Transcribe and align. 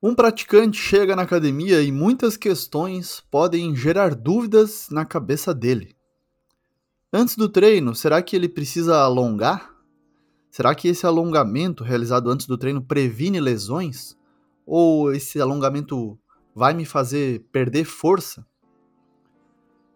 Um 0.00 0.14
praticante 0.14 0.78
chega 0.78 1.16
na 1.16 1.22
academia 1.22 1.82
e 1.82 1.90
muitas 1.90 2.36
questões 2.36 3.20
podem 3.32 3.74
gerar 3.74 4.14
dúvidas 4.14 4.86
na 4.92 5.04
cabeça 5.04 5.52
dele. 5.52 5.96
Antes 7.12 7.34
do 7.34 7.48
treino, 7.48 7.96
será 7.96 8.22
que 8.22 8.36
ele 8.36 8.48
precisa 8.48 9.00
alongar? 9.00 9.74
Será 10.52 10.72
que 10.72 10.86
esse 10.86 11.04
alongamento 11.04 11.82
realizado 11.82 12.30
antes 12.30 12.46
do 12.46 12.56
treino 12.56 12.80
previne 12.80 13.40
lesões? 13.40 14.16
Ou 14.64 15.12
esse 15.12 15.40
alongamento 15.40 16.16
vai 16.54 16.74
me 16.74 16.84
fazer 16.84 17.44
perder 17.50 17.84
força? 17.84 18.46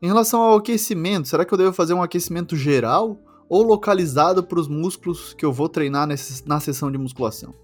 Em 0.02 0.08
relação 0.08 0.42
ao 0.42 0.56
aquecimento, 0.56 1.28
será 1.28 1.44
que 1.44 1.54
eu 1.54 1.58
devo 1.58 1.72
fazer 1.72 1.94
um 1.94 2.02
aquecimento 2.02 2.56
geral 2.56 3.20
ou 3.48 3.62
localizado 3.62 4.42
para 4.42 4.58
os 4.58 4.66
músculos 4.66 5.32
que 5.32 5.44
eu 5.44 5.52
vou 5.52 5.68
treinar 5.68 6.08
na 6.44 6.58
sessão 6.58 6.90
de 6.90 6.98
musculação? 6.98 7.54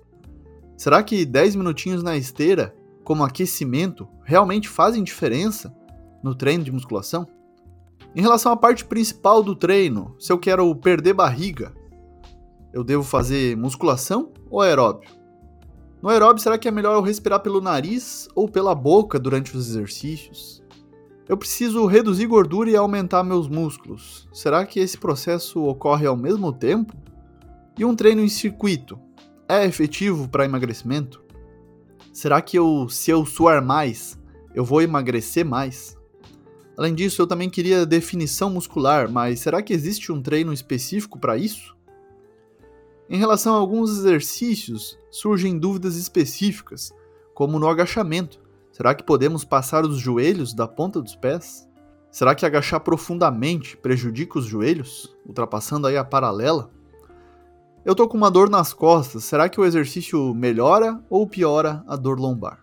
Será 0.78 1.02
que 1.02 1.26
10 1.26 1.56
minutinhos 1.56 2.04
na 2.04 2.16
esteira, 2.16 2.72
como 3.02 3.24
aquecimento, 3.24 4.06
realmente 4.22 4.68
fazem 4.68 5.02
diferença 5.02 5.74
no 6.22 6.36
treino 6.36 6.62
de 6.62 6.70
musculação? 6.70 7.26
Em 8.14 8.22
relação 8.22 8.52
à 8.52 8.56
parte 8.56 8.84
principal 8.84 9.42
do 9.42 9.56
treino, 9.56 10.14
se 10.20 10.32
eu 10.32 10.38
quero 10.38 10.72
perder 10.76 11.14
barriga, 11.14 11.74
eu 12.72 12.84
devo 12.84 13.02
fazer 13.02 13.56
musculação 13.56 14.30
ou 14.48 14.60
aeróbio? 14.60 15.10
No 16.00 16.10
aeróbio, 16.10 16.40
será 16.40 16.56
que 16.56 16.68
é 16.68 16.70
melhor 16.70 16.94
eu 16.94 17.02
respirar 17.02 17.40
pelo 17.40 17.60
nariz 17.60 18.28
ou 18.32 18.48
pela 18.48 18.72
boca 18.72 19.18
durante 19.18 19.56
os 19.56 19.68
exercícios? 19.68 20.62
Eu 21.28 21.36
preciso 21.36 21.86
reduzir 21.86 22.26
gordura 22.26 22.70
e 22.70 22.76
aumentar 22.76 23.24
meus 23.24 23.48
músculos. 23.48 24.28
Será 24.32 24.64
que 24.64 24.78
esse 24.78 24.96
processo 24.96 25.60
ocorre 25.64 26.06
ao 26.06 26.16
mesmo 26.16 26.52
tempo? 26.52 26.94
E 27.76 27.84
um 27.84 27.96
treino 27.96 28.22
em 28.22 28.28
circuito 28.28 29.07
é 29.48 29.64
efetivo 29.64 30.28
para 30.28 30.44
emagrecimento? 30.44 31.22
Será 32.12 32.42
que 32.42 32.58
eu, 32.58 32.88
se 32.88 33.10
eu 33.10 33.24
suar 33.24 33.64
mais, 33.64 34.18
eu 34.54 34.64
vou 34.64 34.82
emagrecer 34.82 35.44
mais? 35.44 35.96
Além 36.76 36.94
disso, 36.94 37.22
eu 37.22 37.26
também 37.26 37.48
queria 37.48 37.86
definição 37.86 38.50
muscular, 38.50 39.10
mas 39.10 39.40
será 39.40 39.62
que 39.62 39.72
existe 39.72 40.12
um 40.12 40.22
treino 40.22 40.52
específico 40.52 41.18
para 41.18 41.36
isso? 41.36 41.76
Em 43.08 43.18
relação 43.18 43.54
a 43.54 43.58
alguns 43.58 43.90
exercícios, 43.90 44.98
surgem 45.10 45.58
dúvidas 45.58 45.96
específicas, 45.96 46.92
como 47.34 47.58
no 47.58 47.68
agachamento. 47.68 48.38
Será 48.70 48.94
que 48.94 49.02
podemos 49.02 49.44
passar 49.44 49.84
os 49.84 49.98
joelhos 49.98 50.52
da 50.52 50.68
ponta 50.68 51.00
dos 51.00 51.16
pés? 51.16 51.66
Será 52.10 52.34
que 52.34 52.44
agachar 52.44 52.80
profundamente 52.80 53.76
prejudica 53.76 54.38
os 54.38 54.44
joelhos, 54.44 55.16
ultrapassando 55.26 55.86
aí 55.86 55.96
a 55.96 56.04
paralela? 56.04 56.70
Eu 57.88 57.94
tô 57.94 58.06
com 58.06 58.18
uma 58.18 58.30
dor 58.30 58.50
nas 58.50 58.74
costas, 58.74 59.24
será 59.24 59.48
que 59.48 59.58
o 59.58 59.64
exercício 59.64 60.34
melhora 60.34 61.02
ou 61.08 61.26
piora 61.26 61.82
a 61.88 61.96
dor 61.96 62.20
lombar? 62.20 62.62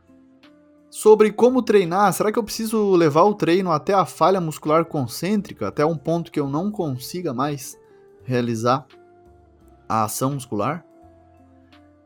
Sobre 0.87 1.31
como 1.31 1.63
treinar, 1.63 2.13
será 2.13 2.31
que 2.31 2.37
eu 2.37 2.43
preciso 2.43 2.91
levar 2.91 3.23
o 3.23 3.33
treino 3.33 3.71
até 3.71 3.91
a 3.91 4.05
falha 4.05 4.39
muscular 4.39 4.85
concêntrica, 4.85 5.67
até 5.67 5.83
um 5.83 5.97
ponto 5.97 6.31
que 6.31 6.39
eu 6.39 6.47
não 6.47 6.69
consiga 6.69 7.33
mais 7.33 7.75
realizar 8.23 8.85
a 9.89 10.03
ação 10.03 10.33
muscular? 10.33 10.85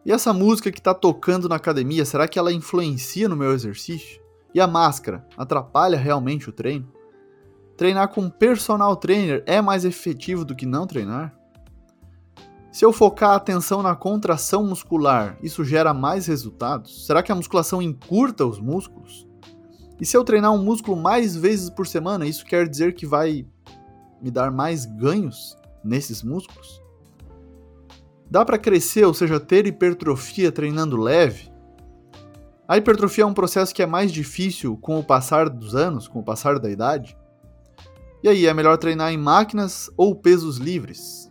E 0.05 0.13
essa 0.13 0.31
música 0.31 0.71
que 0.71 0.79
está 0.79 0.93
tocando 0.93 1.49
na 1.49 1.57
academia, 1.57 2.05
será 2.05 2.25
que 2.25 2.39
ela 2.39 2.53
influencia 2.53 3.27
no 3.27 3.35
meu 3.35 3.51
exercício? 3.51 4.21
E 4.55 4.61
a 4.61 4.65
máscara 4.65 5.27
atrapalha 5.37 5.97
realmente 5.97 6.47
o 6.47 6.53
treino? 6.53 6.89
Treinar 7.75 8.07
com 8.13 8.29
personal 8.29 8.95
trainer 8.95 9.43
é 9.45 9.61
mais 9.61 9.83
efetivo 9.83 10.45
do 10.45 10.55
que 10.55 10.65
não 10.65 10.87
treinar? 10.87 11.37
Se 12.79 12.85
eu 12.85 12.93
focar 12.93 13.31
a 13.31 13.35
atenção 13.35 13.83
na 13.83 13.93
contração 13.93 14.65
muscular, 14.65 15.37
isso 15.43 15.65
gera 15.65 15.93
mais 15.93 16.27
resultados? 16.27 17.05
Será 17.05 17.21
que 17.21 17.29
a 17.29 17.35
musculação 17.35 17.81
encurta 17.81 18.45
os 18.45 18.57
músculos? 18.57 19.27
E 19.99 20.05
se 20.05 20.15
eu 20.15 20.23
treinar 20.23 20.53
um 20.53 20.63
músculo 20.63 20.95
mais 20.95 21.35
vezes 21.35 21.69
por 21.69 21.85
semana, 21.85 22.25
isso 22.25 22.45
quer 22.45 22.69
dizer 22.69 22.93
que 22.93 23.05
vai 23.05 23.45
me 24.21 24.31
dar 24.31 24.49
mais 24.49 24.85
ganhos 24.85 25.57
nesses 25.83 26.23
músculos? 26.23 26.81
Dá 28.31 28.45
para 28.45 28.57
crescer, 28.57 29.03
ou 29.03 29.13
seja, 29.13 29.41
ter 29.41 29.67
hipertrofia 29.67 30.49
treinando 30.49 30.95
leve? 30.95 31.51
A 32.65 32.77
hipertrofia 32.77 33.25
é 33.25 33.27
um 33.27 33.33
processo 33.33 33.75
que 33.75 33.83
é 33.83 33.85
mais 33.85 34.09
difícil 34.09 34.77
com 34.77 34.97
o 34.97 35.03
passar 35.03 35.49
dos 35.49 35.75
anos, 35.75 36.07
com 36.07 36.19
o 36.19 36.23
passar 36.23 36.57
da 36.57 36.71
idade. 36.71 37.17
E 38.23 38.29
aí, 38.29 38.45
é 38.45 38.53
melhor 38.53 38.77
treinar 38.77 39.11
em 39.11 39.17
máquinas 39.17 39.91
ou 39.97 40.15
pesos 40.15 40.55
livres? 40.55 41.28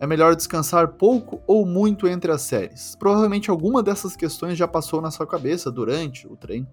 É 0.00 0.06
melhor 0.06 0.36
descansar 0.36 0.92
pouco 0.92 1.40
ou 1.44 1.66
muito 1.66 2.06
entre 2.06 2.30
as 2.30 2.42
séries? 2.42 2.94
Provavelmente 2.96 3.50
alguma 3.50 3.82
dessas 3.82 4.14
questões 4.14 4.56
já 4.56 4.68
passou 4.68 5.00
na 5.00 5.10
sua 5.10 5.26
cabeça 5.26 5.72
durante 5.72 6.26
o 6.28 6.36
treino. 6.36 6.68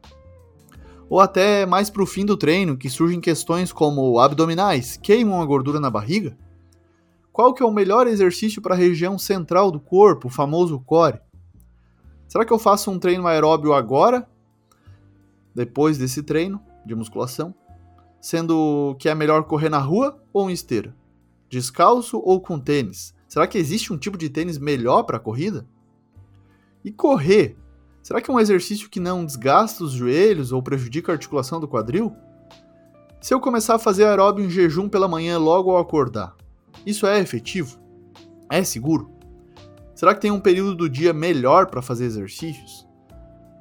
Ou 1.09 1.19
até 1.19 1.65
mais 1.65 1.89
para 1.89 2.03
o 2.03 2.05
fim 2.05 2.23
do 2.23 2.37
treino, 2.37 2.77
que 2.77 2.89
surgem 2.89 3.19
questões 3.19 3.71
como 3.71 4.19
abdominais 4.19 4.95
queimam 4.97 5.41
a 5.41 5.45
gordura 5.45 5.79
na 5.79 5.89
barriga? 5.89 6.37
Qual 7.31 7.51
que 7.53 7.63
é 7.63 7.65
o 7.65 7.71
melhor 7.71 8.05
exercício 8.05 8.61
para 8.61 8.75
a 8.75 8.77
região 8.77 9.17
central 9.17 9.71
do 9.71 9.79
corpo, 9.79 10.27
o 10.27 10.31
famoso 10.31 10.79
core? 10.79 11.19
Será 12.27 12.45
que 12.45 12.53
eu 12.53 12.59
faço 12.59 12.91
um 12.91 12.99
treino 12.99 13.25
aeróbio 13.25 13.73
agora, 13.73 14.29
depois 15.53 15.97
desse 15.97 16.21
treino 16.21 16.61
de 16.85 16.93
musculação, 16.93 17.55
sendo 18.21 18.95
que 18.99 19.09
é 19.09 19.15
melhor 19.15 19.43
correr 19.45 19.69
na 19.69 19.79
rua 19.79 20.21
ou 20.31 20.49
em 20.49 20.53
esteira? 20.53 20.95
Descalço 21.49 22.19
ou 22.19 22.39
com 22.39 22.59
tênis? 22.59 23.14
Será 23.27 23.47
que 23.47 23.57
existe 23.57 23.91
um 23.91 23.97
tipo 23.97 24.17
de 24.17 24.29
tênis 24.29 24.57
melhor 24.57 25.03
para 25.03 25.19
corrida? 25.19 25.67
E 26.83 26.91
correr? 26.91 27.57
Será 28.01 28.21
que 28.21 28.29
é 28.29 28.33
um 28.33 28.39
exercício 28.39 28.89
que 28.89 28.99
não 28.99 29.25
desgasta 29.25 29.83
os 29.83 29.91
joelhos 29.91 30.51
ou 30.51 30.61
prejudica 30.61 31.11
a 31.11 31.15
articulação 31.15 31.59
do 31.59 31.67
quadril? 31.67 32.15
Se 33.19 33.33
eu 33.33 33.39
começar 33.39 33.75
a 33.75 33.79
fazer 33.79 34.05
aeróbio 34.05 34.45
em 34.45 34.49
jejum 34.49 34.87
pela 34.87 35.07
manhã 35.07 35.39
logo 35.39 35.71
ao 35.71 35.79
acordar, 35.79 36.35
isso 36.85 37.07
é 37.07 37.19
efetivo? 37.19 37.79
É 38.51 38.63
seguro? 38.63 39.11
Será 39.95 40.13
que 40.13 40.21
tem 40.21 40.29
um 40.29 40.39
período 40.39 40.75
do 40.75 40.89
dia 40.89 41.13
melhor 41.13 41.65
para 41.67 41.81
fazer 41.81 42.05
exercícios? 42.05 42.87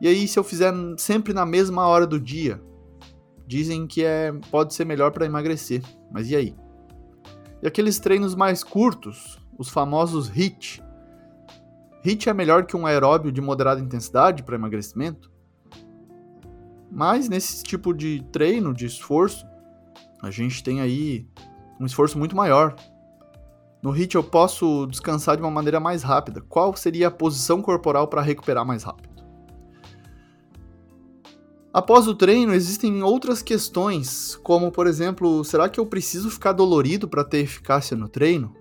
E 0.00 0.08
aí, 0.08 0.28
se 0.28 0.38
eu 0.38 0.44
fizer 0.44 0.74
sempre 0.98 1.32
na 1.32 1.46
mesma 1.46 1.86
hora 1.86 2.06
do 2.06 2.20
dia? 2.20 2.60
Dizem 3.46 3.86
que 3.86 4.04
é, 4.04 4.32
pode 4.50 4.74
ser 4.74 4.84
melhor 4.84 5.12
para 5.12 5.24
emagrecer, 5.24 5.82
mas 6.12 6.28
e 6.28 6.36
aí? 6.36 6.54
E 7.62 7.66
aqueles 7.66 7.98
treinos 7.98 8.34
mais 8.34 8.62
curtos, 8.62 9.38
os 9.58 9.68
famosos 9.68 10.28
HIIT. 10.28 10.82
HIIT 12.04 12.28
é 12.28 12.34
melhor 12.34 12.66
que 12.66 12.76
um 12.76 12.86
aeróbio 12.86 13.32
de 13.32 13.40
moderada 13.40 13.80
intensidade 13.80 14.42
para 14.42 14.56
emagrecimento? 14.56 15.30
Mas 16.90 17.28
nesse 17.28 17.62
tipo 17.62 17.92
de 17.92 18.22
treino, 18.30 18.72
de 18.72 18.86
esforço, 18.86 19.46
a 20.22 20.30
gente 20.30 20.62
tem 20.62 20.80
aí 20.80 21.26
um 21.80 21.86
esforço 21.86 22.18
muito 22.18 22.36
maior, 22.36 22.76
no 23.84 23.90
HIIT 23.90 24.14
eu 24.14 24.24
posso 24.24 24.86
descansar 24.86 25.36
de 25.36 25.42
uma 25.42 25.50
maneira 25.50 25.78
mais 25.78 26.02
rápida. 26.02 26.40
Qual 26.40 26.74
seria 26.74 27.08
a 27.08 27.10
posição 27.10 27.60
corporal 27.60 28.08
para 28.08 28.22
recuperar 28.22 28.64
mais 28.64 28.82
rápido? 28.82 29.10
Após 31.70 32.08
o 32.08 32.14
treino, 32.14 32.54
existem 32.54 33.02
outras 33.02 33.42
questões, 33.42 34.36
como 34.36 34.72
por 34.72 34.86
exemplo, 34.86 35.44
será 35.44 35.68
que 35.68 35.78
eu 35.78 35.84
preciso 35.84 36.30
ficar 36.30 36.52
dolorido 36.52 37.06
para 37.06 37.22
ter 37.24 37.40
eficácia 37.40 37.94
no 37.94 38.08
treino? 38.08 38.56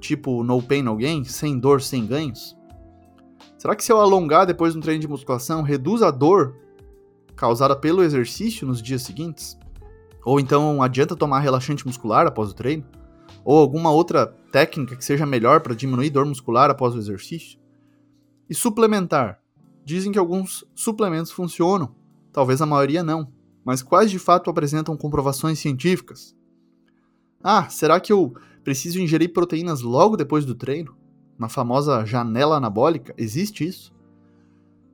Tipo, 0.00 0.42
no 0.42 0.62
pain, 0.62 0.82
no 0.82 0.96
gain, 0.96 1.24
sem 1.24 1.58
dor, 1.58 1.80
sem 1.82 2.06
ganhos? 2.06 2.56
Será 3.58 3.76
que 3.76 3.84
se 3.84 3.92
eu 3.92 4.00
alongar 4.00 4.46
depois 4.46 4.72
de 4.72 4.78
um 4.78 4.82
treino 4.82 5.02
de 5.02 5.08
musculação, 5.08 5.62
reduz 5.62 6.02
a 6.02 6.10
dor 6.10 6.56
causada 7.36 7.76
pelo 7.76 8.02
exercício 8.02 8.66
nos 8.66 8.82
dias 8.82 9.02
seguintes? 9.02 9.58
Ou 10.24 10.40
então 10.40 10.82
adianta 10.82 11.14
tomar 11.14 11.40
relaxante 11.40 11.86
muscular 11.86 12.26
após 12.26 12.50
o 12.50 12.54
treino? 12.54 12.84
ou 13.44 13.58
alguma 13.58 13.90
outra 13.90 14.26
técnica 14.52 14.96
que 14.96 15.04
seja 15.04 15.26
melhor 15.26 15.60
para 15.60 15.74
diminuir 15.74 16.10
dor 16.10 16.26
muscular 16.26 16.70
após 16.70 16.94
o 16.94 16.98
exercício. 16.98 17.58
E 18.48 18.54
suplementar. 18.54 19.40
Dizem 19.84 20.12
que 20.12 20.18
alguns 20.18 20.64
suplementos 20.74 21.30
funcionam, 21.30 21.94
talvez 22.32 22.60
a 22.60 22.66
maioria 22.66 23.02
não, 23.02 23.32
mas 23.64 23.82
quais 23.82 24.10
de 24.10 24.18
fato 24.18 24.50
apresentam 24.50 24.96
comprovações 24.96 25.58
científicas? 25.58 26.36
Ah, 27.42 27.68
será 27.68 27.98
que 27.98 28.12
eu 28.12 28.34
preciso 28.62 29.00
ingerir 29.00 29.32
proteínas 29.32 29.80
logo 29.80 30.16
depois 30.16 30.44
do 30.44 30.54
treino? 30.54 30.96
Na 31.38 31.48
famosa 31.48 32.04
janela 32.04 32.56
anabólica, 32.56 33.14
existe 33.16 33.66
isso? 33.66 33.92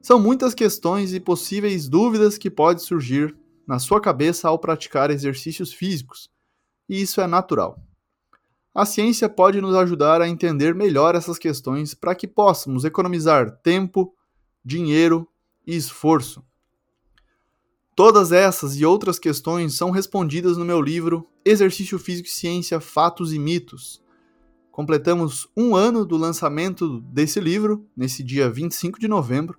São 0.01 0.21
muitas 0.21 0.55
questões 0.55 1.13
e 1.13 1.19
possíveis 1.19 1.89
dúvidas 1.89 2.39
que 2.39 2.49
podem 2.49 2.83
surgir 2.85 3.37
na 3.67 3.81
sua 3.81 4.01
cabeça 4.01 4.49
ao 4.49 4.59
praticar 4.59 5.11
exercícios 5.11 5.73
físicos, 5.73 6.31
e 6.89 7.03
isso 7.03 7.21
é 7.21 7.27
natural. 7.27 7.83
A 8.73 8.87
ciência 8.87 9.29
pode 9.29 9.61
nos 9.61 9.75
ajudar 9.75 10.21
a 10.21 10.29
entender 10.29 10.75
melhor 10.75 11.17
essas 11.17 11.39
questões 11.39 11.95
para 11.95 12.15
que 12.15 12.29
possamos 12.29 12.85
economizar 12.85 13.51
tempo, 13.63 14.15
dinheiro 14.65 15.27
e 15.67 15.75
esforço. 15.75 16.46
Todas 17.97 18.31
essas 18.31 18.77
e 18.77 18.85
outras 18.85 19.19
questões 19.19 19.73
são 19.75 19.91
respondidas 19.91 20.59
no 20.59 20.67
meu 20.67 20.83
livro 20.83 21.27
Exercício 21.43 21.99
Físico 21.99 22.29
e 22.29 22.31
Ciência, 22.31 22.79
Fatos 22.79 23.33
e 23.33 23.39
Mitos. 23.39 24.03
Completamos 24.71 25.49
um 25.57 25.75
ano 25.75 26.05
do 26.05 26.15
lançamento 26.19 27.01
desse 27.01 27.41
livro, 27.41 27.87
nesse 27.97 28.23
dia 28.23 28.51
25 28.51 29.01
de 29.01 29.09
novembro, 29.09 29.59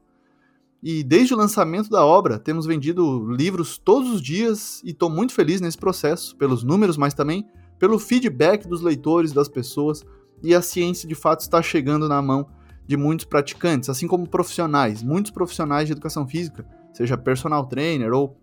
e 0.83 1.03
desde 1.03 1.33
o 1.33 1.37
lançamento 1.37 1.89
da 1.89 2.05
obra 2.05 2.37
temos 2.37 2.67
vendido 2.67 3.27
livros 3.33 3.79
todos 3.79 4.11
os 4.11 4.21
dias 4.21 4.83
e 4.83 4.91
estou 4.91 5.09
muito 5.09 5.33
feliz 5.33 5.59
nesse 5.59 5.79
processo, 5.79 6.35
pelos 6.35 6.63
números, 6.63 6.95
mas 6.95 7.15
também 7.15 7.43
pelo 7.79 7.97
feedback 7.97 8.67
dos 8.67 8.83
leitores, 8.83 9.33
das 9.33 9.49
pessoas, 9.49 10.05
e 10.43 10.53
a 10.53 10.61
ciência 10.61 11.09
de 11.09 11.15
fato 11.15 11.39
está 11.39 11.59
chegando 11.59 12.07
na 12.07 12.21
mão 12.21 12.47
de 12.85 12.95
muitos 12.95 13.25
praticantes, 13.25 13.89
assim 13.89 14.07
como 14.07 14.29
profissionais, 14.29 15.01
muitos 15.01 15.31
profissionais 15.31 15.87
de 15.87 15.93
educação 15.93 16.27
física, 16.27 16.76
seja 16.97 17.15
personal 17.15 17.67
trainer 17.67 18.11
ou 18.11 18.35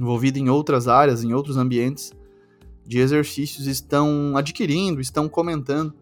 envolvido 0.00 0.38
em 0.38 0.48
outras 0.48 0.88
áreas, 0.88 1.22
em 1.22 1.34
outros 1.34 1.58
ambientes 1.58 2.10
de 2.86 2.98
exercícios, 2.98 3.66
estão 3.66 4.34
adquirindo, 4.34 4.98
estão 4.98 5.28
comentando 5.28 5.92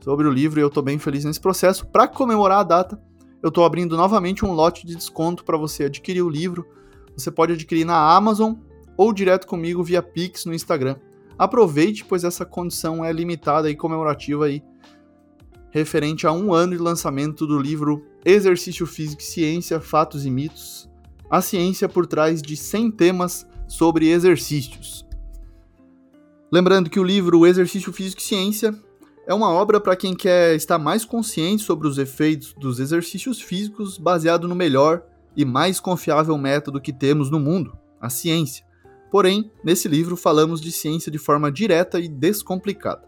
sobre 0.00 0.26
o 0.26 0.30
livro 0.30 0.58
e 0.58 0.62
eu 0.62 0.68
estou 0.68 0.82
bem 0.82 0.98
feliz 0.98 1.22
nesse 1.22 1.38
processo. 1.38 1.86
Para 1.86 2.08
comemorar 2.08 2.60
a 2.60 2.62
data, 2.62 2.98
eu 3.42 3.50
estou 3.50 3.62
abrindo 3.62 3.94
novamente 3.94 4.42
um 4.42 4.52
lote 4.52 4.86
de 4.86 4.96
desconto 4.96 5.44
para 5.44 5.58
você 5.58 5.84
adquirir 5.84 6.22
o 6.22 6.30
livro. 6.30 6.66
Você 7.14 7.30
pode 7.30 7.52
adquirir 7.52 7.84
na 7.84 8.16
Amazon 8.16 8.54
ou 8.96 9.12
direto 9.12 9.46
comigo 9.46 9.84
via 9.84 10.02
Pix 10.02 10.46
no 10.46 10.54
Instagram. 10.54 10.96
Aproveite, 11.38 12.06
pois 12.06 12.24
essa 12.24 12.46
condição 12.46 13.04
é 13.04 13.12
limitada 13.12 13.70
e 13.70 13.76
comemorativa 13.76 14.46
aí, 14.46 14.62
referente 15.70 16.26
a 16.26 16.32
um 16.32 16.54
ano 16.54 16.72
de 16.74 16.82
lançamento 16.82 17.46
do 17.46 17.58
livro 17.58 18.02
Exercício 18.24 18.86
Físico 18.86 19.20
e 19.20 19.26
Ciência, 19.26 19.78
Fatos 19.78 20.24
e 20.24 20.30
Mitos, 20.30 20.88
a 21.34 21.40
ciência 21.40 21.88
por 21.88 22.06
trás 22.06 22.40
de 22.40 22.56
100 22.56 22.92
temas 22.92 23.44
sobre 23.66 24.08
exercícios. 24.08 25.04
Lembrando 26.50 26.88
que 26.88 27.00
o 27.00 27.02
livro 27.02 27.44
Exercício 27.44 27.92
Físico 27.92 28.20
e 28.20 28.24
Ciência 28.24 28.72
é 29.26 29.34
uma 29.34 29.50
obra 29.50 29.80
para 29.80 29.96
quem 29.96 30.14
quer 30.14 30.54
estar 30.54 30.78
mais 30.78 31.04
consciente 31.04 31.64
sobre 31.64 31.88
os 31.88 31.98
efeitos 31.98 32.54
dos 32.56 32.78
exercícios 32.78 33.40
físicos 33.40 33.98
baseado 33.98 34.46
no 34.46 34.54
melhor 34.54 35.02
e 35.36 35.44
mais 35.44 35.80
confiável 35.80 36.38
método 36.38 36.80
que 36.80 36.92
temos 36.92 37.32
no 37.32 37.40
mundo, 37.40 37.76
a 38.00 38.08
ciência. 38.08 38.64
Porém, 39.10 39.50
nesse 39.64 39.88
livro 39.88 40.16
falamos 40.16 40.60
de 40.60 40.70
ciência 40.70 41.10
de 41.10 41.18
forma 41.18 41.50
direta 41.50 41.98
e 41.98 42.06
descomplicada. 42.06 43.02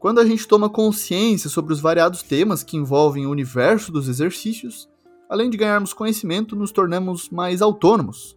Quando 0.00 0.18
a 0.18 0.26
gente 0.26 0.48
toma 0.48 0.68
consciência 0.68 1.48
sobre 1.48 1.72
os 1.72 1.78
variados 1.78 2.24
temas 2.24 2.64
que 2.64 2.76
envolvem 2.76 3.24
o 3.24 3.30
universo 3.30 3.92
dos 3.92 4.08
exercícios, 4.08 4.88
além 5.28 5.50
de 5.50 5.56
ganharmos 5.56 5.92
conhecimento, 5.92 6.56
nos 6.56 6.72
tornamos 6.72 7.28
mais 7.28 7.60
autônomos, 7.60 8.36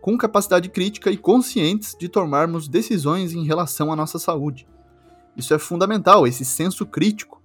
com 0.00 0.18
capacidade 0.18 0.68
crítica 0.68 1.10
e 1.10 1.16
conscientes 1.16 1.94
de 1.98 2.08
tomarmos 2.08 2.66
decisões 2.66 3.32
em 3.32 3.44
relação 3.44 3.92
à 3.92 3.96
nossa 3.96 4.18
saúde. 4.18 4.66
Isso 5.36 5.54
é 5.54 5.58
fundamental, 5.58 6.26
esse 6.26 6.44
senso 6.44 6.84
crítico, 6.84 7.40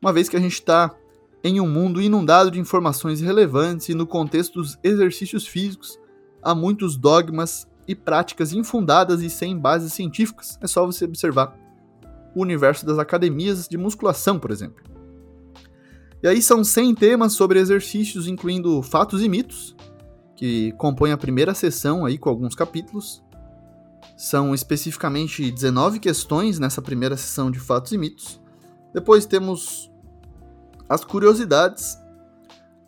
uma 0.00 0.12
vez 0.12 0.28
que 0.28 0.36
a 0.36 0.40
gente 0.40 0.54
está 0.54 0.94
em 1.42 1.60
um 1.60 1.68
mundo 1.68 2.00
inundado 2.00 2.50
de 2.50 2.58
informações 2.58 3.20
relevantes 3.20 3.90
e 3.90 3.94
no 3.94 4.06
contexto 4.06 4.54
dos 4.54 4.78
exercícios 4.82 5.46
físicos, 5.46 5.98
há 6.42 6.54
muitos 6.54 6.96
dogmas 6.96 7.68
e 7.86 7.94
práticas 7.94 8.54
infundadas 8.54 9.20
e 9.20 9.28
sem 9.28 9.58
bases 9.58 9.92
científicas. 9.92 10.58
É 10.62 10.66
só 10.66 10.86
você 10.86 11.04
observar 11.04 11.54
o 12.34 12.40
universo 12.40 12.86
das 12.86 12.98
academias 12.98 13.68
de 13.68 13.76
musculação, 13.76 14.38
por 14.38 14.50
exemplo. 14.50 14.93
E 16.24 16.26
aí 16.26 16.40
são 16.40 16.64
100 16.64 16.94
temas 16.94 17.34
sobre 17.34 17.58
exercícios, 17.58 18.26
incluindo 18.26 18.82
fatos 18.82 19.22
e 19.22 19.28
mitos, 19.28 19.76
que 20.34 20.72
compõem 20.78 21.12
a 21.12 21.18
primeira 21.18 21.52
sessão 21.52 22.06
aí 22.06 22.16
com 22.16 22.30
alguns 22.30 22.54
capítulos. 22.54 23.22
São 24.16 24.54
especificamente 24.54 25.50
19 25.50 25.98
questões 25.98 26.58
nessa 26.58 26.80
primeira 26.80 27.14
sessão 27.14 27.50
de 27.50 27.60
fatos 27.60 27.92
e 27.92 27.98
mitos. 27.98 28.40
Depois 28.94 29.26
temos 29.26 29.92
as 30.88 31.04
curiosidades, 31.04 31.98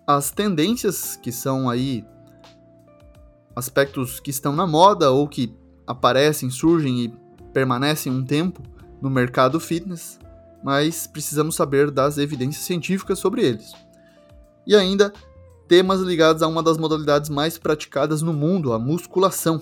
as 0.07 0.31
tendências, 0.31 1.17
que 1.17 1.31
são 1.31 1.69
aí 1.69 2.07
aspectos 3.55 4.19
que 4.19 4.31
estão 4.31 4.57
na 4.57 4.67
moda 4.67 5.11
ou 5.11 5.29
que 5.29 5.55
aparecem, 5.87 6.49
surgem 6.49 7.05
e 7.05 7.09
permanecem 7.53 8.11
um 8.11 8.25
tempo 8.25 8.63
no 8.99 9.11
mercado 9.11 9.61
fitness, 9.61 10.19
mas 10.63 11.07
precisamos 11.07 11.55
saber 11.55 11.91
das 11.91 12.19
evidências 12.19 12.65
científicas 12.65 13.19
sobre 13.19 13.45
eles. 13.45 13.73
E 14.67 14.75
ainda 14.75 15.13
temas 15.69 16.01
ligados 16.01 16.43
a 16.43 16.49
uma 16.49 16.63
das 16.63 16.79
modalidades 16.79 17.31
mais 17.31 17.59
praticadas 17.59 18.23
no 18.23 18.33
mundo, 18.33 18.73
a 18.73 18.79
musculação. 18.79 19.61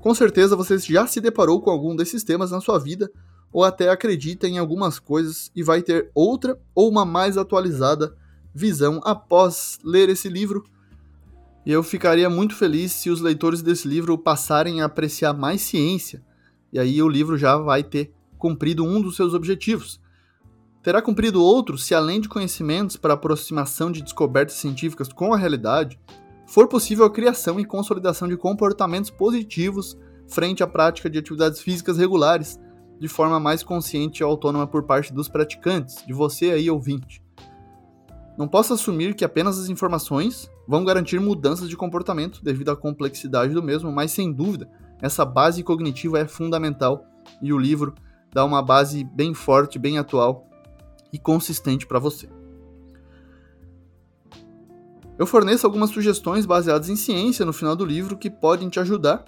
Com 0.00 0.14
certeza 0.14 0.56
você 0.56 0.78
já 0.78 1.06
se 1.06 1.20
deparou 1.20 1.60
com 1.60 1.70
algum 1.70 1.96
desses 1.96 2.22
temas 2.22 2.50
na 2.50 2.60
sua 2.60 2.78
vida 2.78 3.10
ou 3.52 3.64
até 3.64 3.88
acredita 3.88 4.48
em 4.48 4.58
algumas 4.58 4.98
coisas 4.98 5.50
e 5.54 5.62
vai 5.62 5.82
ter 5.82 6.10
outra 6.14 6.60
ou 6.74 6.88
uma 6.88 7.04
mais 7.04 7.38
atualizada 7.38 8.16
visão 8.54 9.00
após 9.04 9.78
ler 9.82 10.08
esse 10.08 10.28
livro 10.28 10.64
e 11.66 11.72
eu 11.72 11.82
ficaria 11.82 12.28
muito 12.28 12.54
feliz 12.54 12.92
se 12.92 13.08
os 13.08 13.20
leitores 13.20 13.62
desse 13.62 13.88
livro 13.88 14.18
passarem 14.18 14.82
a 14.82 14.84
apreciar 14.84 15.32
mais 15.32 15.62
ciência, 15.62 16.22
e 16.70 16.78
aí 16.78 17.02
o 17.02 17.08
livro 17.08 17.38
já 17.38 17.56
vai 17.56 17.82
ter 17.82 18.12
cumprido 18.36 18.84
um 18.84 19.00
dos 19.00 19.16
seus 19.16 19.32
objetivos. 19.32 19.98
Terá 20.84 21.00
cumprido 21.00 21.42
outro 21.42 21.78
se, 21.78 21.94
além 21.94 22.20
de 22.20 22.28
conhecimentos 22.28 22.98
para 22.98 23.14
aproximação 23.14 23.90
de 23.90 24.02
descobertas 24.02 24.56
científicas 24.56 25.10
com 25.10 25.32
a 25.32 25.36
realidade, 25.38 25.98
for 26.46 26.68
possível 26.68 27.06
a 27.06 27.10
criação 27.10 27.58
e 27.58 27.64
consolidação 27.64 28.28
de 28.28 28.36
comportamentos 28.36 29.08
positivos 29.08 29.96
frente 30.28 30.62
à 30.62 30.66
prática 30.66 31.08
de 31.08 31.18
atividades 31.18 31.62
físicas 31.62 31.96
regulares, 31.96 32.60
de 33.00 33.08
forma 33.08 33.40
mais 33.40 33.62
consciente 33.62 34.20
e 34.20 34.24
autônoma 34.24 34.66
por 34.66 34.82
parte 34.82 35.10
dos 35.10 35.26
praticantes, 35.26 36.04
de 36.06 36.12
você 36.12 36.50
aí 36.50 36.70
ouvinte. 36.70 37.22
Não 38.36 38.46
posso 38.46 38.74
assumir 38.74 39.14
que 39.14 39.24
apenas 39.24 39.58
as 39.58 39.70
informações 39.70 40.50
vão 40.68 40.84
garantir 40.84 41.18
mudanças 41.18 41.70
de 41.70 41.78
comportamento 41.78 42.44
devido 42.44 42.70
à 42.70 42.76
complexidade 42.76 43.54
do 43.54 43.62
mesmo, 43.62 43.90
mas 43.90 44.12
sem 44.12 44.30
dúvida, 44.30 44.68
essa 45.00 45.24
base 45.24 45.62
cognitiva 45.62 46.18
é 46.18 46.28
fundamental 46.28 47.06
e 47.40 47.54
o 47.54 47.58
livro 47.58 47.94
dá 48.34 48.44
uma 48.44 48.60
base 48.60 49.02
bem 49.02 49.32
forte, 49.32 49.78
bem 49.78 49.96
atual 49.96 50.50
e 51.14 51.18
consistente 51.18 51.86
para 51.86 52.00
você. 52.00 52.28
Eu 55.16 55.28
forneço 55.28 55.64
algumas 55.64 55.90
sugestões 55.90 56.44
baseadas 56.44 56.88
em 56.88 56.96
ciência 56.96 57.46
no 57.46 57.52
final 57.52 57.76
do 57.76 57.84
livro 57.84 58.18
que 58.18 58.28
podem 58.28 58.68
te 58.68 58.80
ajudar. 58.80 59.24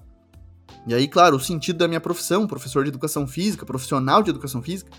E 0.84 0.92
aí, 0.92 1.06
claro, 1.06 1.36
o 1.36 1.40
sentido 1.40 1.78
da 1.78 1.86
minha 1.86 2.00
profissão, 2.00 2.44
professor 2.44 2.82
de 2.82 2.88
educação 2.88 3.24
física, 3.24 3.64
profissional 3.64 4.20
de 4.20 4.30
educação 4.30 4.60
física, 4.60 4.90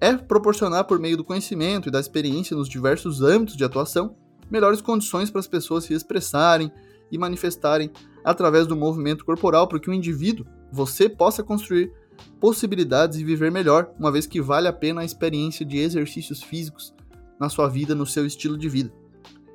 é 0.00 0.16
proporcionar, 0.16 0.84
por 0.84 0.98
meio 0.98 1.16
do 1.16 1.22
conhecimento 1.22 1.88
e 1.88 1.92
da 1.92 2.00
experiência 2.00 2.56
nos 2.56 2.68
diversos 2.68 3.22
âmbitos 3.22 3.56
de 3.56 3.62
atuação, 3.62 4.16
melhores 4.50 4.80
condições 4.80 5.30
para 5.30 5.38
as 5.38 5.46
pessoas 5.46 5.84
se 5.84 5.94
expressarem 5.94 6.72
e 7.08 7.16
manifestarem 7.16 7.88
através 8.24 8.66
do 8.66 8.74
movimento 8.74 9.24
corporal 9.24 9.68
para 9.68 9.78
que 9.78 9.88
o 9.88 9.94
indivíduo, 9.94 10.44
você, 10.72 11.08
possa 11.08 11.44
construir 11.44 11.92
possibilidades 12.40 13.18
e 13.18 13.24
viver 13.24 13.50
melhor, 13.50 13.90
uma 13.98 14.12
vez 14.12 14.26
que 14.26 14.40
vale 14.40 14.68
a 14.68 14.72
pena 14.72 15.00
a 15.00 15.04
experiência 15.04 15.64
de 15.64 15.78
exercícios 15.78 16.42
físicos 16.42 16.94
na 17.38 17.48
sua 17.48 17.68
vida, 17.68 17.94
no 17.94 18.06
seu 18.06 18.26
estilo 18.26 18.56
de 18.56 18.68
vida. 18.68 18.92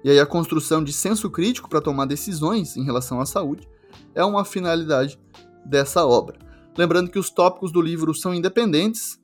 E 0.03 0.09
aí 0.09 0.19
a 0.19 0.25
construção 0.25 0.83
de 0.83 0.93
senso 0.93 1.29
crítico 1.29 1.69
para 1.69 1.81
tomar 1.81 2.05
decisões 2.05 2.77
em 2.77 2.83
relação 2.83 3.19
à 3.19 3.25
saúde 3.25 3.67
é 4.13 4.23
uma 4.23 4.45
finalidade 4.45 5.19
dessa 5.65 6.05
obra. 6.05 6.37
Lembrando 6.77 7.09
que 7.09 7.19
os 7.19 7.29
tópicos 7.29 7.71
do 7.71 7.81
livro 7.81 8.13
são 8.13 8.33
independentes 8.33 9.19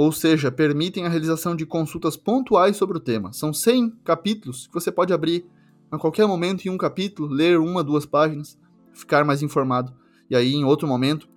ou 0.00 0.12
seja, 0.12 0.52
permitem 0.52 1.06
a 1.06 1.08
realização 1.08 1.56
de 1.56 1.66
consultas 1.66 2.16
pontuais 2.16 2.76
sobre 2.76 2.96
o 2.96 3.00
tema. 3.00 3.32
São 3.32 3.52
100 3.52 3.98
capítulos 4.04 4.68
que 4.68 4.74
você 4.74 4.92
pode 4.92 5.12
abrir 5.12 5.44
a 5.90 5.98
qualquer 5.98 6.24
momento 6.24 6.64
em 6.64 6.70
um 6.70 6.78
capítulo, 6.78 7.28
ler 7.28 7.58
uma, 7.58 7.82
duas 7.82 8.06
páginas, 8.06 8.56
ficar 8.92 9.24
mais 9.24 9.42
informado. 9.42 9.92
E 10.30 10.36
aí, 10.36 10.54
em 10.54 10.64
outro 10.64 10.86
momento, 10.86 11.28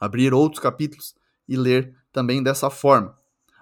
abrir 0.00 0.32
outros 0.34 0.62
capítulos 0.62 1.14
e 1.48 1.56
ler 1.56 1.94
também 2.12 2.42
dessa 2.42 2.70
forma. 2.70 3.16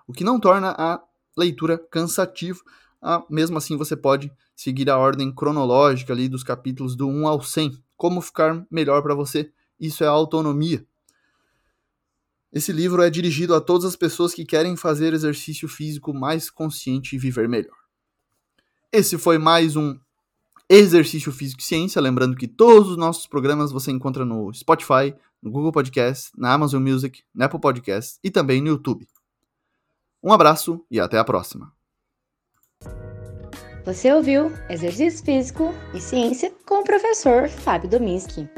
O 0.06 0.12
que 0.12 0.24
não 0.24 0.38
torna 0.38 0.74
a 0.76 1.02
leitura 1.36 1.78
cansativa. 1.78 2.60
Ah, 3.00 3.22
mesmo 3.28 3.58
assim, 3.58 3.76
você 3.76 3.96
pode 3.96 4.32
seguir 4.54 4.88
a 4.88 4.98
ordem 4.98 5.34
cronológica 5.34 6.12
ali 6.12 6.28
dos 6.28 6.42
capítulos 6.42 6.96
do 6.96 7.08
1 7.08 7.26
ao 7.26 7.42
100. 7.42 7.82
Como 7.96 8.20
ficar 8.20 8.66
melhor 8.70 9.02
para 9.02 9.14
você? 9.14 9.52
Isso 9.78 10.04
é 10.04 10.06
autonomia. 10.06 10.86
Esse 12.52 12.72
livro 12.72 13.02
é 13.02 13.10
dirigido 13.10 13.54
a 13.54 13.60
todas 13.60 13.84
as 13.84 13.96
pessoas 13.96 14.32
que 14.32 14.44
querem 14.44 14.76
fazer 14.76 15.12
exercício 15.12 15.68
físico 15.68 16.14
mais 16.14 16.48
consciente 16.50 17.16
e 17.16 17.18
viver 17.18 17.48
melhor. 17.48 17.76
Esse 18.92 19.18
foi 19.18 19.38
mais 19.38 19.74
um 19.74 19.98
Exercício 20.68 21.32
Físico 21.32 21.60
e 21.60 21.64
Ciência. 21.64 22.00
Lembrando 22.00 22.36
que 22.36 22.48
todos 22.48 22.90
os 22.90 22.96
nossos 22.96 23.26
programas 23.26 23.72
você 23.72 23.90
encontra 23.90 24.24
no 24.24 24.52
Spotify, 24.52 25.14
no 25.42 25.50
Google 25.50 25.72
Podcast, 25.72 26.30
na 26.36 26.52
Amazon 26.52 26.82
Music, 26.82 27.22
na 27.34 27.46
Apple 27.46 27.60
Podcast 27.60 28.18
e 28.22 28.30
também 28.30 28.60
no 28.60 28.68
YouTube. 28.68 29.06
Um 30.22 30.32
abraço 30.32 30.84
e 30.90 30.98
até 30.98 31.18
a 31.18 31.24
próxima. 31.24 31.72
Você 33.84 34.10
ouviu 34.10 34.50
Exercício 34.70 35.22
Físico 35.22 35.74
e 35.92 36.00
Ciência 36.00 36.50
com 36.66 36.80
o 36.80 36.84
professor 36.84 37.48
Fábio 37.50 37.90
Dominski. 37.90 38.48